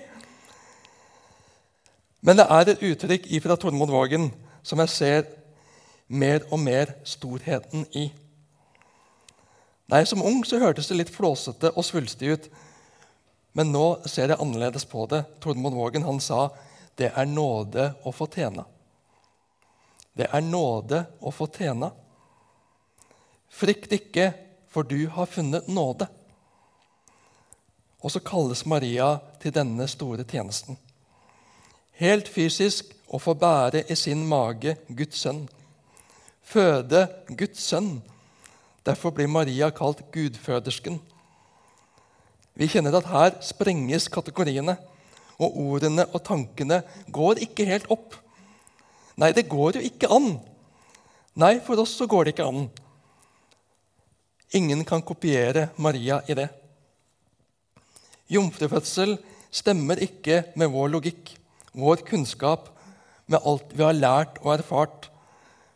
Men 2.24 2.40
det 2.40 2.46
er 2.48 2.70
et 2.72 2.84
uttrykk 2.90 3.26
ifra 3.38 3.56
Tormod 3.60 3.92
Vågen 3.92 4.30
som 4.64 4.80
jeg 4.84 4.92
ser 4.92 5.24
mer 6.08 6.44
og 6.50 6.60
mer 6.60 6.94
storheten 7.08 7.88
i. 7.92 8.10
Nei, 9.92 10.04
Som 10.04 10.22
ung 10.22 10.44
så 10.44 10.58
hørtes 10.58 10.88
det 10.88 10.96
litt 10.98 11.12
flåsete 11.12 11.72
og 11.76 11.84
svulstig 11.84 12.30
ut. 12.32 12.46
Men 13.52 13.72
nå 13.72 14.06
ser 14.06 14.32
jeg 14.32 14.40
annerledes 14.40 14.84
på 14.84 15.06
det. 15.06 15.24
Tormod 15.40 15.74
Vågen 15.74 16.06
han 16.06 16.20
sa 16.20 16.48
det 16.96 17.10
er 17.10 17.26
nåde 17.26 17.90
å 18.06 18.12
få 18.14 18.26
tjene. 18.30 18.64
Det 20.14 20.28
er 20.30 20.40
nåde 20.46 21.04
å 21.20 21.30
få 21.34 21.48
tjene. 21.50 21.90
Frykt 23.50 23.92
ikke, 23.92 24.32
for 24.70 24.86
du 24.86 25.06
har 25.10 25.26
funnet 25.30 25.68
nåde. 25.68 26.06
Og 28.02 28.10
så 28.10 28.22
kalles 28.22 28.66
Maria 28.66 29.16
til 29.42 29.54
denne 29.54 29.86
store 29.90 30.26
tjenesten 30.26 30.78
helt 32.00 32.28
fysisk 32.30 32.92
å 33.06 33.20
få 33.22 33.34
bære 33.38 33.84
i 33.90 33.96
sin 33.98 34.24
mage 34.26 34.76
Guds 34.88 35.20
sønn. 35.24 35.44
Føde 36.44 37.06
Guds 37.28 37.62
sønn. 37.62 38.00
Derfor 38.84 39.14
blir 39.16 39.30
Maria 39.30 39.70
kalt 39.72 40.02
gudfødersken. 40.12 40.98
Vi 42.54 42.68
kjenner 42.70 42.94
at 42.98 43.08
her 43.10 43.38
sprenges 43.42 44.06
kategoriene, 44.12 44.76
og 45.42 45.56
ordene 45.58 46.04
og 46.14 46.22
tankene 46.22 46.82
går 47.10 47.40
ikke 47.48 47.66
helt 47.66 47.88
opp. 47.90 48.14
Nei, 49.18 49.32
det 49.34 49.48
går 49.50 49.78
jo 49.78 49.82
ikke 49.82 50.10
an. 50.12 50.36
Nei, 51.34 51.56
for 51.64 51.80
oss 51.82 51.96
så 51.98 52.06
går 52.06 52.28
det 52.28 52.34
ikke 52.34 52.46
an. 52.46 52.68
Ingen 54.54 54.84
kan 54.86 55.02
kopiere 55.02 55.70
Maria 55.82 56.20
i 56.30 56.36
det. 56.38 56.46
Jomfrufødsel 58.30 59.16
stemmer 59.54 59.98
ikke 60.02 60.44
med 60.54 60.70
vår 60.70 60.92
logikk 60.94 61.34
vår 61.74 62.04
kunnskap 62.06 62.70
med 63.26 63.42
alt 63.42 63.72
vi 63.74 63.82
har 63.82 63.96
lært 63.96 64.38
og 64.44 64.54
erfart. 64.58 65.08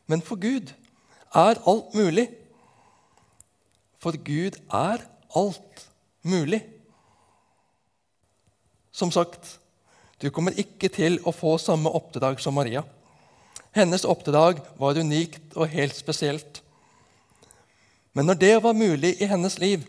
Men 0.06 0.22
for 0.22 0.38
Gud 0.40 0.70
er 1.34 1.58
alt 1.58 1.94
mulig. 1.94 2.28
For 3.98 4.14
Gud 4.14 4.58
er 4.70 5.02
alt 5.36 5.88
mulig. 6.22 6.62
Som 8.92 9.10
sagt, 9.14 9.58
du 10.22 10.30
kommer 10.34 10.56
ikke 10.58 10.90
til 10.90 11.20
å 11.26 11.34
få 11.34 11.56
samme 11.62 11.90
oppdrag 11.94 12.40
som 12.42 12.56
Maria. 12.58 12.82
Hennes 13.74 14.06
oppdrag 14.08 14.62
var 14.78 14.98
unikt 14.98 15.54
og 15.54 15.70
helt 15.70 15.94
spesielt. 15.94 16.62
Men 18.16 18.26
når 18.26 18.40
det 18.40 18.54
var 18.64 18.74
mulig 18.74 19.14
i 19.22 19.28
hennes 19.30 19.58
liv, 19.62 19.84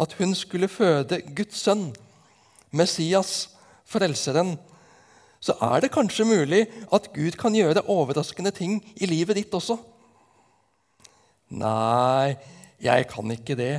at 0.00 0.12
hun 0.18 0.34
skulle 0.36 0.68
føde 0.68 1.22
Guds 1.36 1.62
sønn, 1.64 1.92
Messias, 2.74 3.48
Frelseren, 3.88 4.56
så 5.44 5.54
er 5.62 5.84
det 5.84 5.92
kanskje 5.94 6.26
mulig 6.26 6.64
at 6.92 7.10
Gud 7.14 7.36
kan 7.40 7.54
gjøre 7.54 7.84
overraskende 7.92 8.50
ting 8.56 8.78
i 8.96 9.08
livet 9.08 9.38
ditt 9.38 9.54
også. 9.54 9.76
Nei, 11.54 12.34
jeg 12.82 13.08
kan 13.10 13.30
ikke 13.34 13.56
det. 13.58 13.74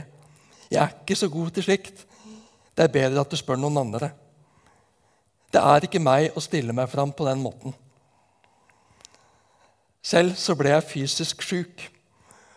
Jeg 0.72 0.82
er 0.82 0.94
ikke 0.94 1.18
så 1.18 1.30
god 1.32 1.52
til 1.56 1.66
slikt. 1.68 2.06
Det 2.75 2.84
er 2.84 2.92
bedre 2.92 3.24
at 3.24 3.32
du 3.32 3.38
spør 3.40 3.60
noen 3.60 3.78
andre. 3.84 4.12
Det 5.54 5.62
er 5.62 5.88
ikke 5.88 6.02
meg 6.04 6.36
å 6.36 6.44
stille 6.44 6.74
meg 6.75 6.90
fram 6.92 7.14
på 7.16 7.28
den 7.28 7.44
måten. 7.44 7.75
Selv 10.06 10.36
så 10.38 10.54
ble 10.58 10.74
jeg 10.74 10.86
fysisk 10.86 11.42
sjuk, 11.42 11.86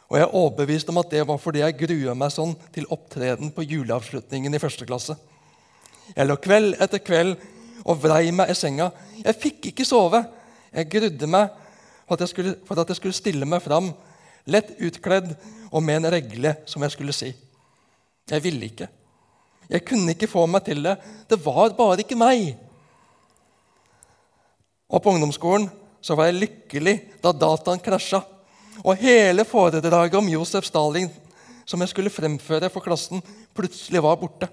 og 0.09 0.17
jeg 0.19 0.25
er 0.27 0.35
overbevist 0.37 0.89
om 0.93 0.99
at 1.01 1.13
det 1.13 1.23
var 1.29 1.39
fordi 1.41 1.63
jeg 1.63 1.77
grua 1.81 2.15
meg 2.17 2.33
sånn 2.33 2.55
til 2.75 2.89
opptreden 2.93 3.53
på 3.55 3.65
juleavslutningen 3.65 4.57
i 4.57 4.61
første 4.61 4.89
klasse. 4.89 5.17
Jeg 6.17 6.29
lå 6.29 6.37
kveld 6.41 6.77
etter 6.81 7.01
kveld 7.05 7.37
og 7.85 8.01
vrei 8.03 8.33
meg 8.35 8.51
i 8.53 8.57
senga. 8.57 8.91
Jeg 9.21 9.41
fikk 9.41 9.71
ikke 9.71 9.87
sove. 9.89 10.23
Jeg 10.73 10.91
grudde 10.93 11.29
meg 11.31 11.53
for 12.09 12.17
at 12.17 12.25
jeg, 12.25 12.33
skulle, 12.33 12.55
at 12.57 12.89
jeg 12.89 12.99
skulle 12.99 13.17
stille 13.17 13.49
meg 13.49 13.61
fram, 13.65 13.93
lett 14.47 14.75
utkledd 14.79 15.33
og 15.71 15.83
med 15.85 16.01
en 16.01 16.13
regle 16.13 16.55
som 16.69 16.83
jeg 16.85 16.95
skulle 16.95 17.17
si. 17.17 17.33
Jeg 18.29 18.45
ville 18.45 18.69
ikke. 18.69 18.89
Jeg 19.69 19.85
kunne 19.85 20.15
ikke 20.15 20.31
få 20.31 20.47
meg 20.49 20.65
til 20.65 20.83
det. 20.85 20.97
Det 21.29 21.39
var 21.45 21.75
bare 21.77 22.05
ikke 22.05 22.17
meg. 22.19 22.55
Og 24.89 25.03
på 25.05 25.13
ungdomsskolen 25.13 25.69
så 26.01 26.17
var 26.17 26.31
jeg 26.31 26.41
lykkelig 26.41 26.97
da 27.25 27.35
dataen 27.37 27.83
krasja. 27.85 28.23
Og 28.85 28.97
hele 29.01 29.45
foredraget 29.45 30.17
om 30.17 30.31
Josef 30.31 30.69
Stalin 30.69 31.11
som 31.69 31.83
jeg 31.85 31.93
skulle 31.93 32.13
fremføre 32.13 32.71
for 32.73 32.85
klassen, 32.85 33.21
plutselig 33.53 34.01
var 34.01 34.17
borte. 34.21 34.49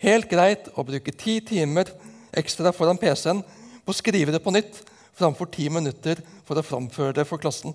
Helt 0.00 0.28
greit 0.28 0.68
å 0.76 0.84
bruke 0.84 1.12
ti 1.16 1.38
timer 1.44 1.88
ekstra 2.36 2.72
foran 2.76 3.00
PC-en 3.00 3.40
på 3.40 3.92
å 3.92 3.96
skrive 3.96 4.34
det 4.34 4.42
på 4.44 4.52
nytt 4.52 4.82
framfor 5.16 5.48
ti 5.52 5.68
minutter 5.72 6.20
for 6.44 6.60
å 6.60 6.64
framføre 6.64 7.16
det 7.16 7.26
for 7.28 7.40
klassen. 7.40 7.72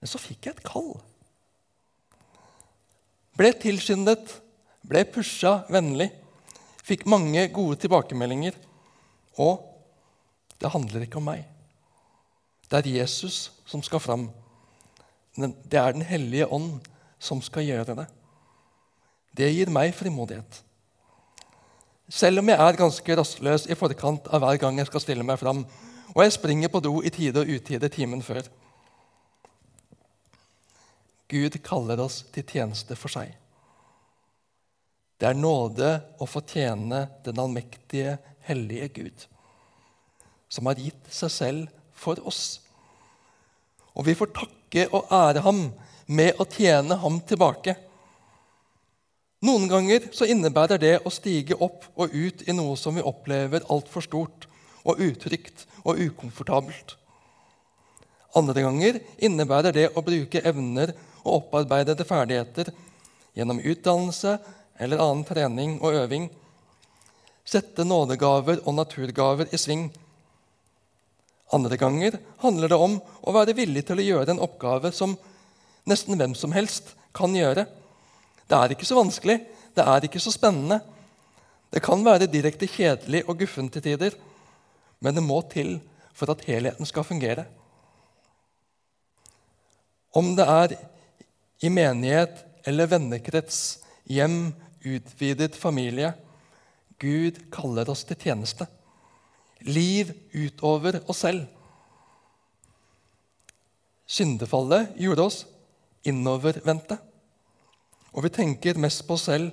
Men 0.00 0.10
så 0.10 0.20
fikk 0.20 0.48
jeg 0.48 0.56
et 0.56 0.64
kall. 0.66 0.94
Ble 3.36 3.52
tilskyndet, 3.56 4.32
ble 4.84 5.04
pusha 5.12 5.60
vennlig, 5.72 6.10
fikk 6.84 7.06
mange 7.08 7.46
gode 7.54 7.78
tilbakemeldinger. 7.84 8.56
Og 9.40 9.60
det 10.60 10.72
handler 10.72 11.06
ikke 11.06 11.20
om 11.20 11.28
meg. 11.30 11.44
Det 12.70 12.80
er 12.80 12.94
Jesus 13.00 13.50
som 13.68 13.82
skal 13.82 14.02
fram. 14.02 14.28
Det 15.36 15.78
er 15.78 15.92
Den 15.92 16.02
hellige 16.02 16.46
ånd 16.46 16.80
som 17.18 17.42
skal 17.42 17.64
gjøre 17.64 17.94
det. 18.02 18.08
Det 19.36 19.52
gir 19.52 19.70
meg 19.70 19.94
frimodighet. 19.94 20.62
Selv 22.10 22.42
om 22.42 22.48
jeg 22.50 22.58
er 22.58 22.78
ganske 22.78 23.16
rastløs 23.16 23.68
i 23.70 23.76
forkant 23.78 24.26
av 24.34 24.42
hver 24.42 24.58
gang 24.58 24.78
jeg 24.80 24.88
skal 24.88 25.02
stille 25.04 25.26
meg 25.26 25.38
fram, 25.38 25.62
og 26.10 26.22
jeg 26.24 26.34
springer 26.34 26.68
på 26.68 26.80
do 26.82 26.96
i 27.06 27.12
tide 27.14 27.44
og 27.44 27.46
utide 27.46 27.88
timen 27.88 28.22
før. 28.22 28.42
Gud 31.30 31.60
kaller 31.62 32.00
oss 32.02 32.24
til 32.34 32.46
tjeneste 32.46 32.96
for 32.98 33.12
seg. 33.12 33.30
Det 35.20 35.28
er 35.28 35.36
nåde 35.36 35.92
å 36.18 36.26
få 36.28 36.40
tjene 36.48 37.04
den 37.26 37.38
allmektige, 37.42 38.16
hellige 38.48 38.88
Gud, 38.96 39.26
som 40.48 40.66
har 40.66 40.80
gitt 40.80 41.10
seg 41.12 41.32
selv 41.34 41.90
for 41.92 42.18
oss. 42.26 42.58
Og 43.94 44.06
vi 44.08 44.16
får 44.16 44.32
takke 44.34 44.86
og 44.96 45.12
ære 45.12 45.44
ham 45.44 45.66
med 46.10 46.40
å 46.40 46.46
tjene 46.48 46.96
ham 47.02 47.20
tilbake. 47.28 47.76
Noen 49.44 49.68
ganger 49.70 50.08
så 50.16 50.26
innebærer 50.28 50.80
det 50.80 50.94
å 51.04 51.12
stige 51.12 51.56
opp 51.56 51.86
og 51.94 52.16
ut 52.16 52.42
i 52.48 52.56
noe 52.56 52.74
som 52.80 52.96
vi 52.96 53.04
opplever 53.04 53.64
altfor 53.72 54.04
stort 54.04 54.48
og 54.88 55.00
utrygt 55.04 55.66
og 55.84 56.00
ukomfortabelt. 56.00 56.96
Andre 58.36 58.64
ganger 58.64 58.98
innebærer 59.18 59.74
det 59.74 59.86
å 59.96 60.04
bruke 60.06 60.42
evner 60.46 60.92
og 61.24 61.40
opparbeidede 61.40 62.06
ferdigheter 62.08 62.70
gjennom 63.36 63.60
utdannelse 63.62 64.36
eller 64.80 65.02
annen 65.02 65.26
trening 65.28 65.78
og 65.80 65.96
øving. 66.02 66.28
Sette 67.44 67.84
nådegaver 67.84 68.62
og 68.64 68.76
naturgaver 68.76 69.50
i 69.52 69.58
sving. 69.60 69.88
Andre 71.52 71.76
ganger 71.76 72.18
handler 72.42 72.70
det 72.70 72.78
om 72.78 72.96
å 73.00 73.34
være 73.34 73.56
villig 73.58 73.82
til 73.88 74.00
å 74.00 74.06
gjøre 74.06 74.34
en 74.34 74.42
oppgave 74.44 74.92
som 74.94 75.16
nesten 75.88 76.18
hvem 76.18 76.36
som 76.38 76.54
helst 76.54 76.94
kan 77.16 77.34
gjøre. 77.34 77.66
Det 78.46 78.56
er 78.56 78.74
ikke 78.74 78.86
så 78.86 78.98
vanskelig, 78.98 79.40
det 79.74 79.86
er 79.86 80.06
ikke 80.06 80.22
så 80.22 80.32
spennende. 80.34 80.80
Det 81.70 81.82
kan 81.82 82.02
være 82.06 82.30
direkte 82.30 82.68
kjedelig 82.70 83.24
og 83.26 83.38
guffent 83.42 83.72
til 83.74 83.84
tider, 83.84 84.14
men 85.00 85.16
det 85.16 85.24
må 85.24 85.40
til 85.50 85.78
for 86.14 86.30
at 86.32 86.42
helheten 86.46 86.86
skal 86.86 87.06
fungere. 87.06 87.46
Om 90.14 90.34
det 90.38 90.46
er 90.46 90.74
i 91.60 91.70
menighet 91.72 92.44
eller 92.68 92.88
vennekrets, 92.90 93.80
hjem, 94.08 94.52
utvidet 94.80 95.56
familie 95.58 96.14
Gud 97.00 97.38
kaller 97.52 97.88
oss 97.88 98.02
til 98.04 98.18
tjeneste. 98.20 98.66
Liv 99.64 100.12
utover 100.36 101.00
oss 101.08 101.22
selv. 101.24 101.46
Syndefallet 104.10 104.92
gjorde 105.00 105.24
oss 105.24 105.38
innovervendte. 106.04 106.98
Og 108.12 108.26
vi 108.26 108.32
tenker 108.34 108.80
mest 108.80 109.04
på 109.06 109.16
oss 109.16 109.28
selv, 109.30 109.52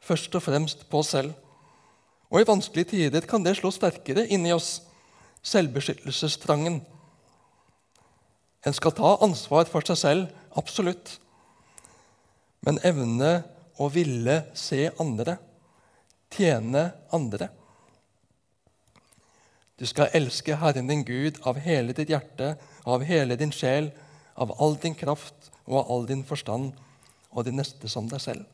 først 0.00 0.34
og 0.38 0.44
fremst 0.46 0.86
på 0.88 1.02
oss 1.02 1.12
selv. 1.16 1.34
Og 2.32 2.40
i 2.40 2.48
vanskelige 2.48 2.92
tider 2.94 3.26
kan 3.28 3.44
det 3.44 3.58
slå 3.58 3.72
sterkere 3.74 4.24
inni 4.32 4.54
oss, 4.54 4.80
selvbeskyttelsestrangen. 5.44 6.80
En 8.64 8.76
skal 8.76 8.94
ta 8.96 9.16
ansvar 9.24 9.66
for 9.68 9.84
seg 9.84 9.98
selv, 9.98 10.30
absolutt. 10.56 11.18
Men 12.62 12.78
evne 12.86 13.32
å 13.80 13.88
ville 13.90 14.38
se 14.54 14.86
andre, 15.02 15.36
tjene 16.32 16.84
andre. 17.12 17.48
Du 19.82 19.86
skal 19.90 20.12
elske 20.14 20.54
Herren 20.60 20.86
din 20.86 21.02
Gud 21.04 21.40
av 21.48 21.58
hele 21.58 21.94
ditt 21.96 22.12
hjerte, 22.12 22.54
av 22.86 23.02
hele 23.02 23.36
din 23.36 23.52
sjel, 23.52 23.90
av 24.38 24.54
all 24.62 24.76
din 24.78 24.94
kraft 24.94 25.50
og 25.66 25.80
av 25.80 25.90
all 25.90 26.06
din 26.06 26.22
forstand 26.24 26.72
og 27.32 27.46
de 27.46 27.54
neste 27.56 27.90
som 27.90 28.06
deg 28.08 28.22
selv. 28.22 28.44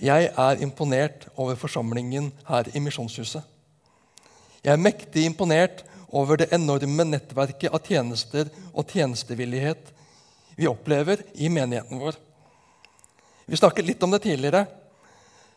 Jeg 0.00 0.30
er 0.32 0.62
imponert 0.64 1.28
over 1.36 1.58
forsamlingen 1.58 2.32
her 2.48 2.68
i 2.74 2.80
Misjonshuset. 2.82 3.42
Jeg 4.64 4.72
er 4.72 4.80
mektig 4.80 5.26
imponert 5.28 5.84
over 6.08 6.40
det 6.40 6.48
enorme 6.56 7.04
nettverket 7.06 7.74
av 7.74 7.84
tjenester 7.84 8.48
og 8.72 8.88
tjenestevillighet 8.90 9.92
vi 10.56 10.68
opplever 10.70 11.22
i 11.34 11.48
menigheten 11.48 11.98
vår. 11.98 12.16
Vi 13.46 13.56
snakket 13.56 13.86
litt 13.86 14.02
om 14.02 14.14
det 14.14 14.22
tidligere. 14.24 14.66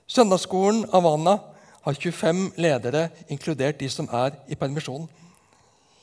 Søndagsskolen 0.08 0.86
Havana 0.92 1.38
har 1.86 1.94
25 1.94 2.52
ledere, 2.60 3.10
inkludert 3.30 3.80
de 3.80 3.90
som 3.90 4.10
er 4.12 4.36
i 4.48 4.56
permisjon. 4.60 5.08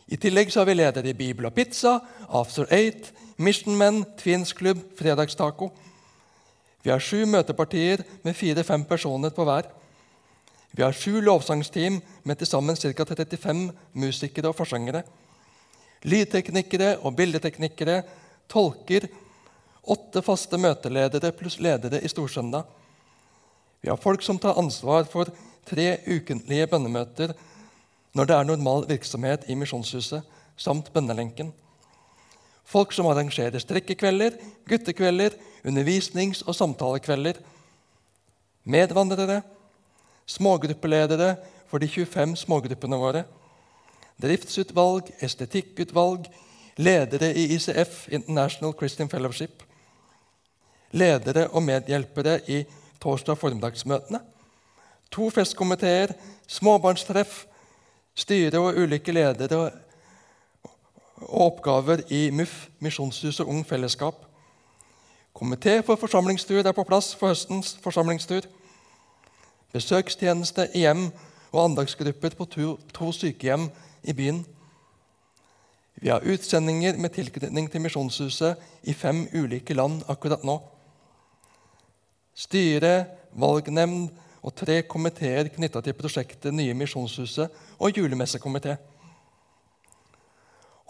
I 0.09 0.17
tillegg 0.21 0.53
har 0.55 0.67
vi 0.69 0.77
ledere 0.77 1.11
i 1.11 1.17
Bibel 1.17 1.49
og 1.49 1.55
Pizza, 1.57 1.99
After 2.29 2.69
Eight, 2.73 3.13
Mission 3.37 3.77
Men, 3.77 4.05
Twins 4.21 4.53
Club, 4.53 4.81
Fredagstaco. 4.99 5.71
Vi 6.85 6.93
har 6.93 7.01
sju 7.01 7.25
møtepartier 7.27 8.05
med 8.23 8.37
fire-fem 8.37 8.85
personer 8.85 9.33
på 9.33 9.45
hver. 9.49 9.71
Vi 10.77 10.83
har 10.83 10.93
sju 10.93 11.21
lovsangsteam 11.21 12.01
med 12.25 12.39
til 12.39 12.47
sammen 12.47 12.77
ca. 12.77 13.05
35 13.05 13.71
musikere 13.93 14.51
og 14.51 14.57
forsangere. 14.59 15.05
Lydteknikere 16.05 16.99
og 17.01 17.17
bildeteknikere, 17.17 18.03
tolker, 18.51 19.09
åtte 19.85 20.23
faste 20.25 20.59
møteledere 20.61 21.33
pluss 21.37 21.59
ledere 21.61 22.01
i 22.01 22.09
Storsøndag. 22.09 22.65
Vi 23.85 23.91
har 23.91 24.01
folk 24.01 24.23
som 24.25 24.39
tar 24.41 24.59
ansvar 24.59 25.05
for 25.11 25.29
tre 25.69 25.99
ukentlige 26.07 26.69
bønnemøter 26.71 27.35
når 28.15 28.29
det 28.31 28.37
er 28.37 28.49
normal 28.49 28.87
virksomhet 28.89 29.45
i 29.51 29.57
Misjonshuset, 29.59 30.23
samt 30.57 30.93
bønnelenken. 30.95 31.51
Folk 32.65 32.95
som 32.95 33.09
arrangerer 33.11 33.61
strekkekvelder, 33.61 34.39
guttekvelder, 34.69 35.35
undervisnings- 35.67 36.45
og 36.47 36.55
samtalekvelder. 36.55 37.41
Medvandrere, 38.65 39.43
smågruppeledere 40.27 41.35
for 41.69 41.83
de 41.83 41.89
25 41.91 42.37
smågruppene 42.47 42.97
våre. 42.97 43.25
Driftsutvalg, 44.23 45.11
estetikkutvalg, 45.21 46.31
ledere 46.77 47.35
i 47.35 47.55
ICF, 47.55 48.09
International 48.09 48.75
Christian 48.79 49.09
Fellowship. 49.09 49.63
Ledere 50.91 51.49
og 51.49 51.63
medhjelpere 51.63 52.41
i 52.51 52.65
torsdag 53.01 53.39
formiddagsmøtene. 53.39 54.21
To 55.11 55.31
festkomiteer, 55.31 56.13
småbarnstreff, 56.47 57.45
styre 58.15 58.59
og 58.59 58.79
ulike 58.79 59.13
ledere 59.13 59.59
og 61.17 61.47
oppgaver 61.47 62.03
i 62.11 62.31
MUF, 62.31 62.69
Misjonshuset 62.79 63.47
Ung 63.47 63.67
Fellesskap. 63.67 64.15
Komité 65.35 65.81
for 65.83 65.97
forsamlingstur 65.97 66.63
er 66.63 66.73
på 66.73 66.85
plass 66.85 67.15
for 67.15 67.29
høstens 67.29 67.79
forsamlingstur. 67.83 68.47
Besøkstjeneste 69.73 70.69
i 70.75 70.85
hjem 70.85 71.09
og 71.53 71.65
andagsgrupper 71.65 72.37
på 72.39 72.45
to, 72.45 72.77
to 72.95 73.13
sykehjem 73.13 73.69
i 74.03 74.13
byen. 74.13 74.45
Vi 76.05 76.11
har 76.11 76.21
utsendinger 76.21 76.99
med 77.01 77.15
tilknytning 77.17 77.65
til 77.73 77.81
Misjonshuset 77.81 78.61
i 78.85 78.93
fem 78.93 79.23
ulike 79.33 79.73
land 79.73 80.03
akkurat 80.13 80.43
nå. 80.45 80.59
Styre, 82.37 83.07
valgnemnd 83.33 84.11
og 84.45 84.53
tre 84.53 84.83
komiteer 84.85 85.49
knytta 85.55 85.81
til 85.81 85.97
prosjektet 85.97 86.53
Nye 86.53 86.77
Misjonshuset 86.77 87.57
og 87.81 87.97
julemessekomité. 87.97 88.77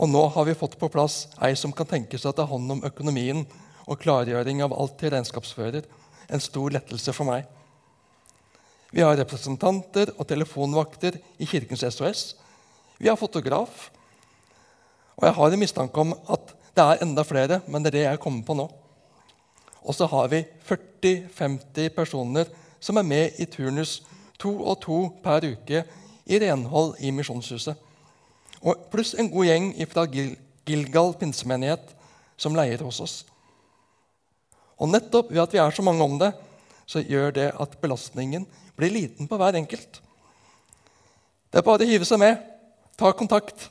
Og 0.03 0.11
nå 0.11 0.25
har 0.35 0.51
vi 0.51 0.59
fått 0.59 0.75
på 0.83 0.91
plass 0.91 1.29
ei 1.39 1.55
som 1.55 1.71
kan 1.71 1.87
tenke 1.95 2.19
seg 2.19 2.33
å 2.33 2.39
ta 2.41 2.51
hånd 2.51 2.75
om 2.75 2.83
økonomien 2.91 3.47
og 3.87 4.03
klargjøring 4.03 4.67
av 4.67 4.75
alt 4.75 4.99
til 4.99 5.15
regnskapsfører. 5.15 5.87
En 6.27 6.43
stor 6.43 6.75
lettelse 6.75 7.15
for 7.15 7.31
meg. 7.31 7.47
Vi 8.91 9.07
har 9.07 9.15
representanter 9.23 10.11
og 10.19 10.27
telefonvakter 10.27 11.23
i 11.39 11.47
Kirkens 11.47 11.87
SOS. 11.87 12.33
Vi 12.99 13.07
har 13.07 13.21
fotograf. 13.21 13.93
Og 15.17 15.27
jeg 15.29 15.37
har 15.37 15.53
en 15.53 15.63
mistanke 15.63 16.01
om 16.01 16.15
at 16.31 16.55
det 16.75 16.85
er 16.85 17.05
enda 17.05 17.23
flere, 17.23 17.61
men 17.71 17.83
det 17.83 17.93
er 17.93 17.99
det 17.99 18.07
jeg 18.07 18.21
kommer 18.23 18.43
på 18.47 18.57
nå. 18.59 18.67
Og 19.85 19.95
så 19.95 20.09
har 20.11 20.31
vi 20.33 20.43
40-50 20.67 21.93
personer 21.95 22.49
som 22.81 22.97
er 22.97 23.07
med 23.07 23.39
i 23.39 23.47
turnus 23.47 24.01
to 24.41 24.57
og 24.65 24.81
to 24.83 24.99
per 25.23 25.45
uke 25.45 25.85
i 26.25 26.39
renhold 26.41 26.97
i 27.01 27.13
Misjonshuset. 27.15 27.77
Og 28.65 28.89
Pluss 28.91 29.15
en 29.15 29.31
god 29.31 29.47
gjeng 29.47 29.71
fra 29.93 30.07
Gilgal 30.09 31.13
pinsemenighet 31.21 31.93
som 32.37 32.57
leier 32.57 32.83
hos 32.83 33.01
oss. 33.05 33.17
Og 34.81 34.91
nettopp 34.91 35.31
ved 35.31 35.45
at 35.45 35.53
vi 35.53 35.61
er 35.63 35.71
så 35.71 35.85
mange 35.85 36.03
om 36.03 36.17
det, 36.19 36.33
så 36.87 37.05
gjør 37.05 37.31
det 37.37 37.53
at 37.61 37.77
belastningen 37.81 38.47
blir 38.77 38.93
liten 38.93 39.29
på 39.29 39.37
hver 39.41 39.57
enkelt. 39.57 40.01
Det 41.53 41.61
er 41.61 41.67
bare 41.67 41.85
å 41.85 41.89
hive 41.89 42.09
seg 42.09 42.19
med. 42.21 42.41
Ta 42.99 43.13
kontakt. 43.15 43.69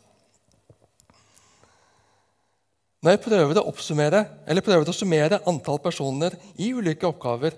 Når 3.04 3.18
jeg 3.18 3.24
prøver 3.26 3.60
å 3.60 3.66
oppsummere, 3.68 4.22
eller 4.48 4.64
prøver 4.64 4.88
å 4.88 4.96
summere 4.96 5.42
antall 5.50 5.82
personer 5.84 6.38
i 6.56 6.72
ulike 6.72 7.10
oppgaver, 7.10 7.58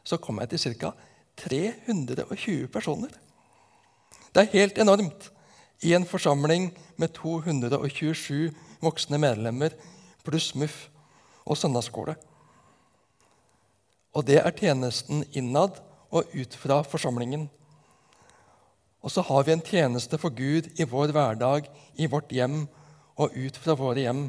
så 0.00 0.16
kommer 0.16 0.46
jeg 0.46 0.56
til 0.56 0.78
ca. 0.80 0.94
320 1.38 2.70
personer. 2.72 3.12
Det 4.32 4.42
er 4.42 4.54
helt 4.56 4.80
enormt 4.80 5.28
i 5.84 5.92
en 5.94 6.08
forsamling 6.08 6.70
med 6.98 7.12
227 7.14 8.48
voksne 8.82 9.20
medlemmer 9.20 9.76
pluss 10.28 10.54
MUF 10.56 10.88
og 11.48 11.56
søndagsskole. 11.56 12.16
Og 14.16 14.24
det 14.26 14.40
er 14.40 14.56
tjenesten 14.56 15.22
innad 15.36 15.78
og 16.10 16.32
ut 16.34 16.56
fra 16.58 16.80
forsamlingen. 16.82 17.46
Og 19.04 19.12
så 19.14 19.22
har 19.22 19.44
vi 19.46 19.54
en 19.54 19.64
tjeneste 19.64 20.18
for 20.18 20.34
Gud 20.34 20.72
i 20.80 20.88
vår 20.88 21.12
hverdag, 21.14 21.68
i 21.96 22.08
vårt 22.10 22.32
hjem 22.34 22.64
og 23.18 23.36
ut 23.36 23.56
fra 23.60 23.76
våre 23.78 24.02
hjem. 24.02 24.26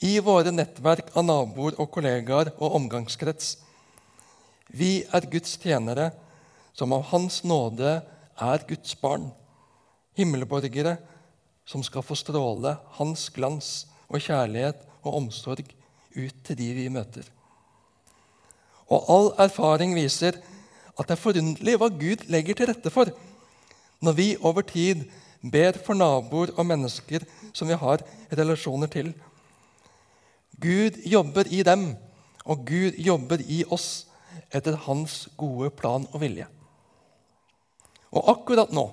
I 0.00 0.16
våre 0.24 0.48
nettverk 0.48 1.10
av 1.12 1.26
naboer 1.28 1.74
og 1.76 1.90
kollegaer 1.92 2.54
og 2.56 2.76
omgangskrets. 2.78 3.58
Vi 4.72 5.02
er 5.04 5.26
Guds 5.28 5.58
tjenere, 5.60 6.08
som 6.72 6.94
av 6.96 7.04
Hans 7.10 7.42
nåde 7.44 7.98
er 8.40 8.64
Guds 8.68 8.94
barn. 8.96 9.28
Himmelborgere 10.16 10.96
som 11.68 11.84
skal 11.84 12.06
få 12.06 12.16
stråle 12.16 12.78
Hans 12.96 13.28
glans 13.34 13.70
og 14.08 14.24
kjærlighet 14.24 14.80
og 15.04 15.20
omsorg 15.20 15.68
ut 16.16 16.42
til 16.46 16.56
de 16.56 16.72
vi 16.78 16.88
møter. 16.88 17.26
Og 18.90 19.04
all 19.12 19.32
erfaring 19.44 19.92
viser 19.94 20.40
at 20.96 21.06
det 21.06 21.14
er 21.14 21.24
forunderlig 21.28 21.76
hva 21.76 21.92
Gud 21.92 22.24
legger 22.32 22.56
til 22.56 22.72
rette 22.72 22.92
for 22.92 23.12
når 24.00 24.16
vi 24.16 24.30
over 24.40 24.64
tid 24.64 25.04
ber 25.44 25.76
for 25.84 25.96
naboer 25.96 26.54
og 26.56 26.66
mennesker 26.66 27.24
som 27.52 27.68
vi 27.68 27.76
har 27.76 28.02
relasjoner 28.32 28.88
til. 28.88 29.12
Gud 30.60 31.00
jobber 31.06 31.48
i 31.48 31.62
dem, 31.62 31.94
og 32.44 32.64
Gud 32.68 32.98
jobber 32.98 33.40
i 33.40 33.62
oss 33.70 34.06
etter 34.52 34.76
hans 34.86 35.28
gode 35.38 35.70
plan 35.70 36.06
og 36.12 36.20
vilje. 36.20 36.46
Og 38.10 38.30
akkurat 38.34 38.72
nå, 38.74 38.88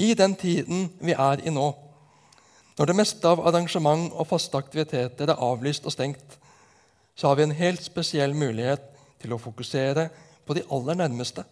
i 0.00 0.14
den 0.14 0.36
tiden 0.38 0.88
vi 1.00 1.12
er 1.12 1.44
i 1.44 1.50
nå, 1.54 1.70
Når 2.78 2.86
det 2.86 2.94
meste 2.96 3.28
av 3.28 3.42
arrangement 3.44 4.06
og 4.16 4.24
faste 4.30 4.56
aktiviteter 4.56 5.28
er 5.28 5.42
avlyst 5.44 5.84
og 5.84 5.92
stengt, 5.92 6.38
så 7.12 7.28
har 7.28 7.36
vi 7.36 7.42
en 7.42 7.52
helt 7.52 7.82
spesiell 7.84 8.32
mulighet 8.32 8.80
til 9.20 9.34
å 9.34 9.38
fokusere 9.42 10.06
på 10.48 10.56
de 10.56 10.62
aller 10.72 10.96
nærmeste. 10.96 11.44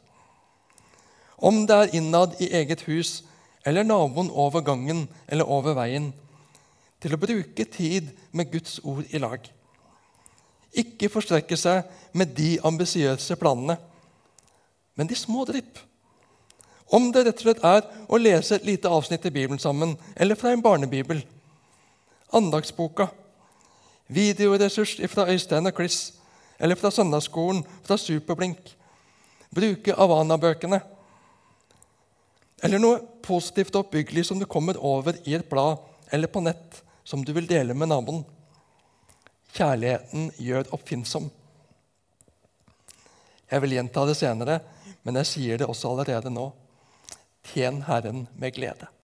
Om 1.37 1.67
det 1.69 1.77
er 1.77 1.93
innad 2.01 2.41
i 2.41 2.49
eget 2.63 2.87
hus 2.89 3.27
eller 3.67 3.85
naboen 3.85 4.31
over 4.31 4.65
gangen 4.65 5.05
eller 5.29 5.45
over 5.45 5.77
veien, 5.77 6.15
til 7.03 7.15
å 7.15 7.21
bruke 7.21 7.65
tid 7.71 8.11
med 8.33 8.51
Guds 8.53 8.79
ord 8.83 9.07
i 9.11 9.21
lag. 9.23 9.43
Ikke 10.79 11.11
forstrekke 11.11 11.57
seg 11.57 11.87
med 12.13 12.35
de 12.37 12.57
ambisiøse 12.67 13.37
planene, 13.41 13.79
men 14.99 15.09
de 15.09 15.17
små 15.17 15.45
drypp. 15.49 15.79
Om 16.89 17.11
det 17.13 17.27
rett 17.27 17.41
og 17.41 17.45
slett 17.45 17.65
er 17.69 17.87
å 18.09 18.21
lese 18.21 18.57
et 18.57 18.67
lite 18.67 18.91
avsnitt 18.91 19.27
i 19.29 19.33
Bibelen 19.33 19.61
sammen, 19.61 19.95
eller 20.17 20.39
fra 20.39 20.53
en 20.53 20.65
barnebibel, 20.65 21.21
andagsboka, 22.33 23.09
videoressurs 24.09 24.97
fra 25.13 25.29
Øystein 25.29 25.69
og 25.69 25.77
Chris, 25.77 26.15
eller 26.59 26.81
fra 26.81 26.91
søndagsskolen, 26.91 27.63
fra 27.85 27.97
Superblink, 28.01 28.73
bruke 29.55 29.95
Avana-bøkene, 29.95 30.81
eller 32.65 32.83
noe 32.83 32.99
positivt 33.23 33.77
og 33.77 33.87
oppbyggelig 33.87 34.25
som 34.27 34.41
du 34.41 34.49
kommer 34.51 34.81
over 34.83 35.21
i 35.29 35.37
et 35.37 35.47
blad 35.47 35.79
eller 36.13 36.31
på 36.33 36.43
nett, 36.43 36.81
som 37.09 37.25
du 37.25 37.33
vil 37.33 37.47
dele 37.49 37.73
med 37.75 37.89
naboen. 37.89 38.19
Kjærligheten 39.57 40.27
gjør 40.37 40.69
oppfinnsom. 40.77 41.31
Jeg 43.49 43.65
vil 43.65 43.73
gjenta 43.79 44.03
det 44.05 44.17
senere, 44.19 44.59
men 45.09 45.17
jeg 45.23 45.31
sier 45.31 45.61
det 45.61 45.71
også 45.73 45.95
allerede 45.95 46.29
nå. 46.35 46.51
Tjen 47.49 47.81
Herren 47.87 48.27
med 48.37 48.53
glede. 48.59 48.91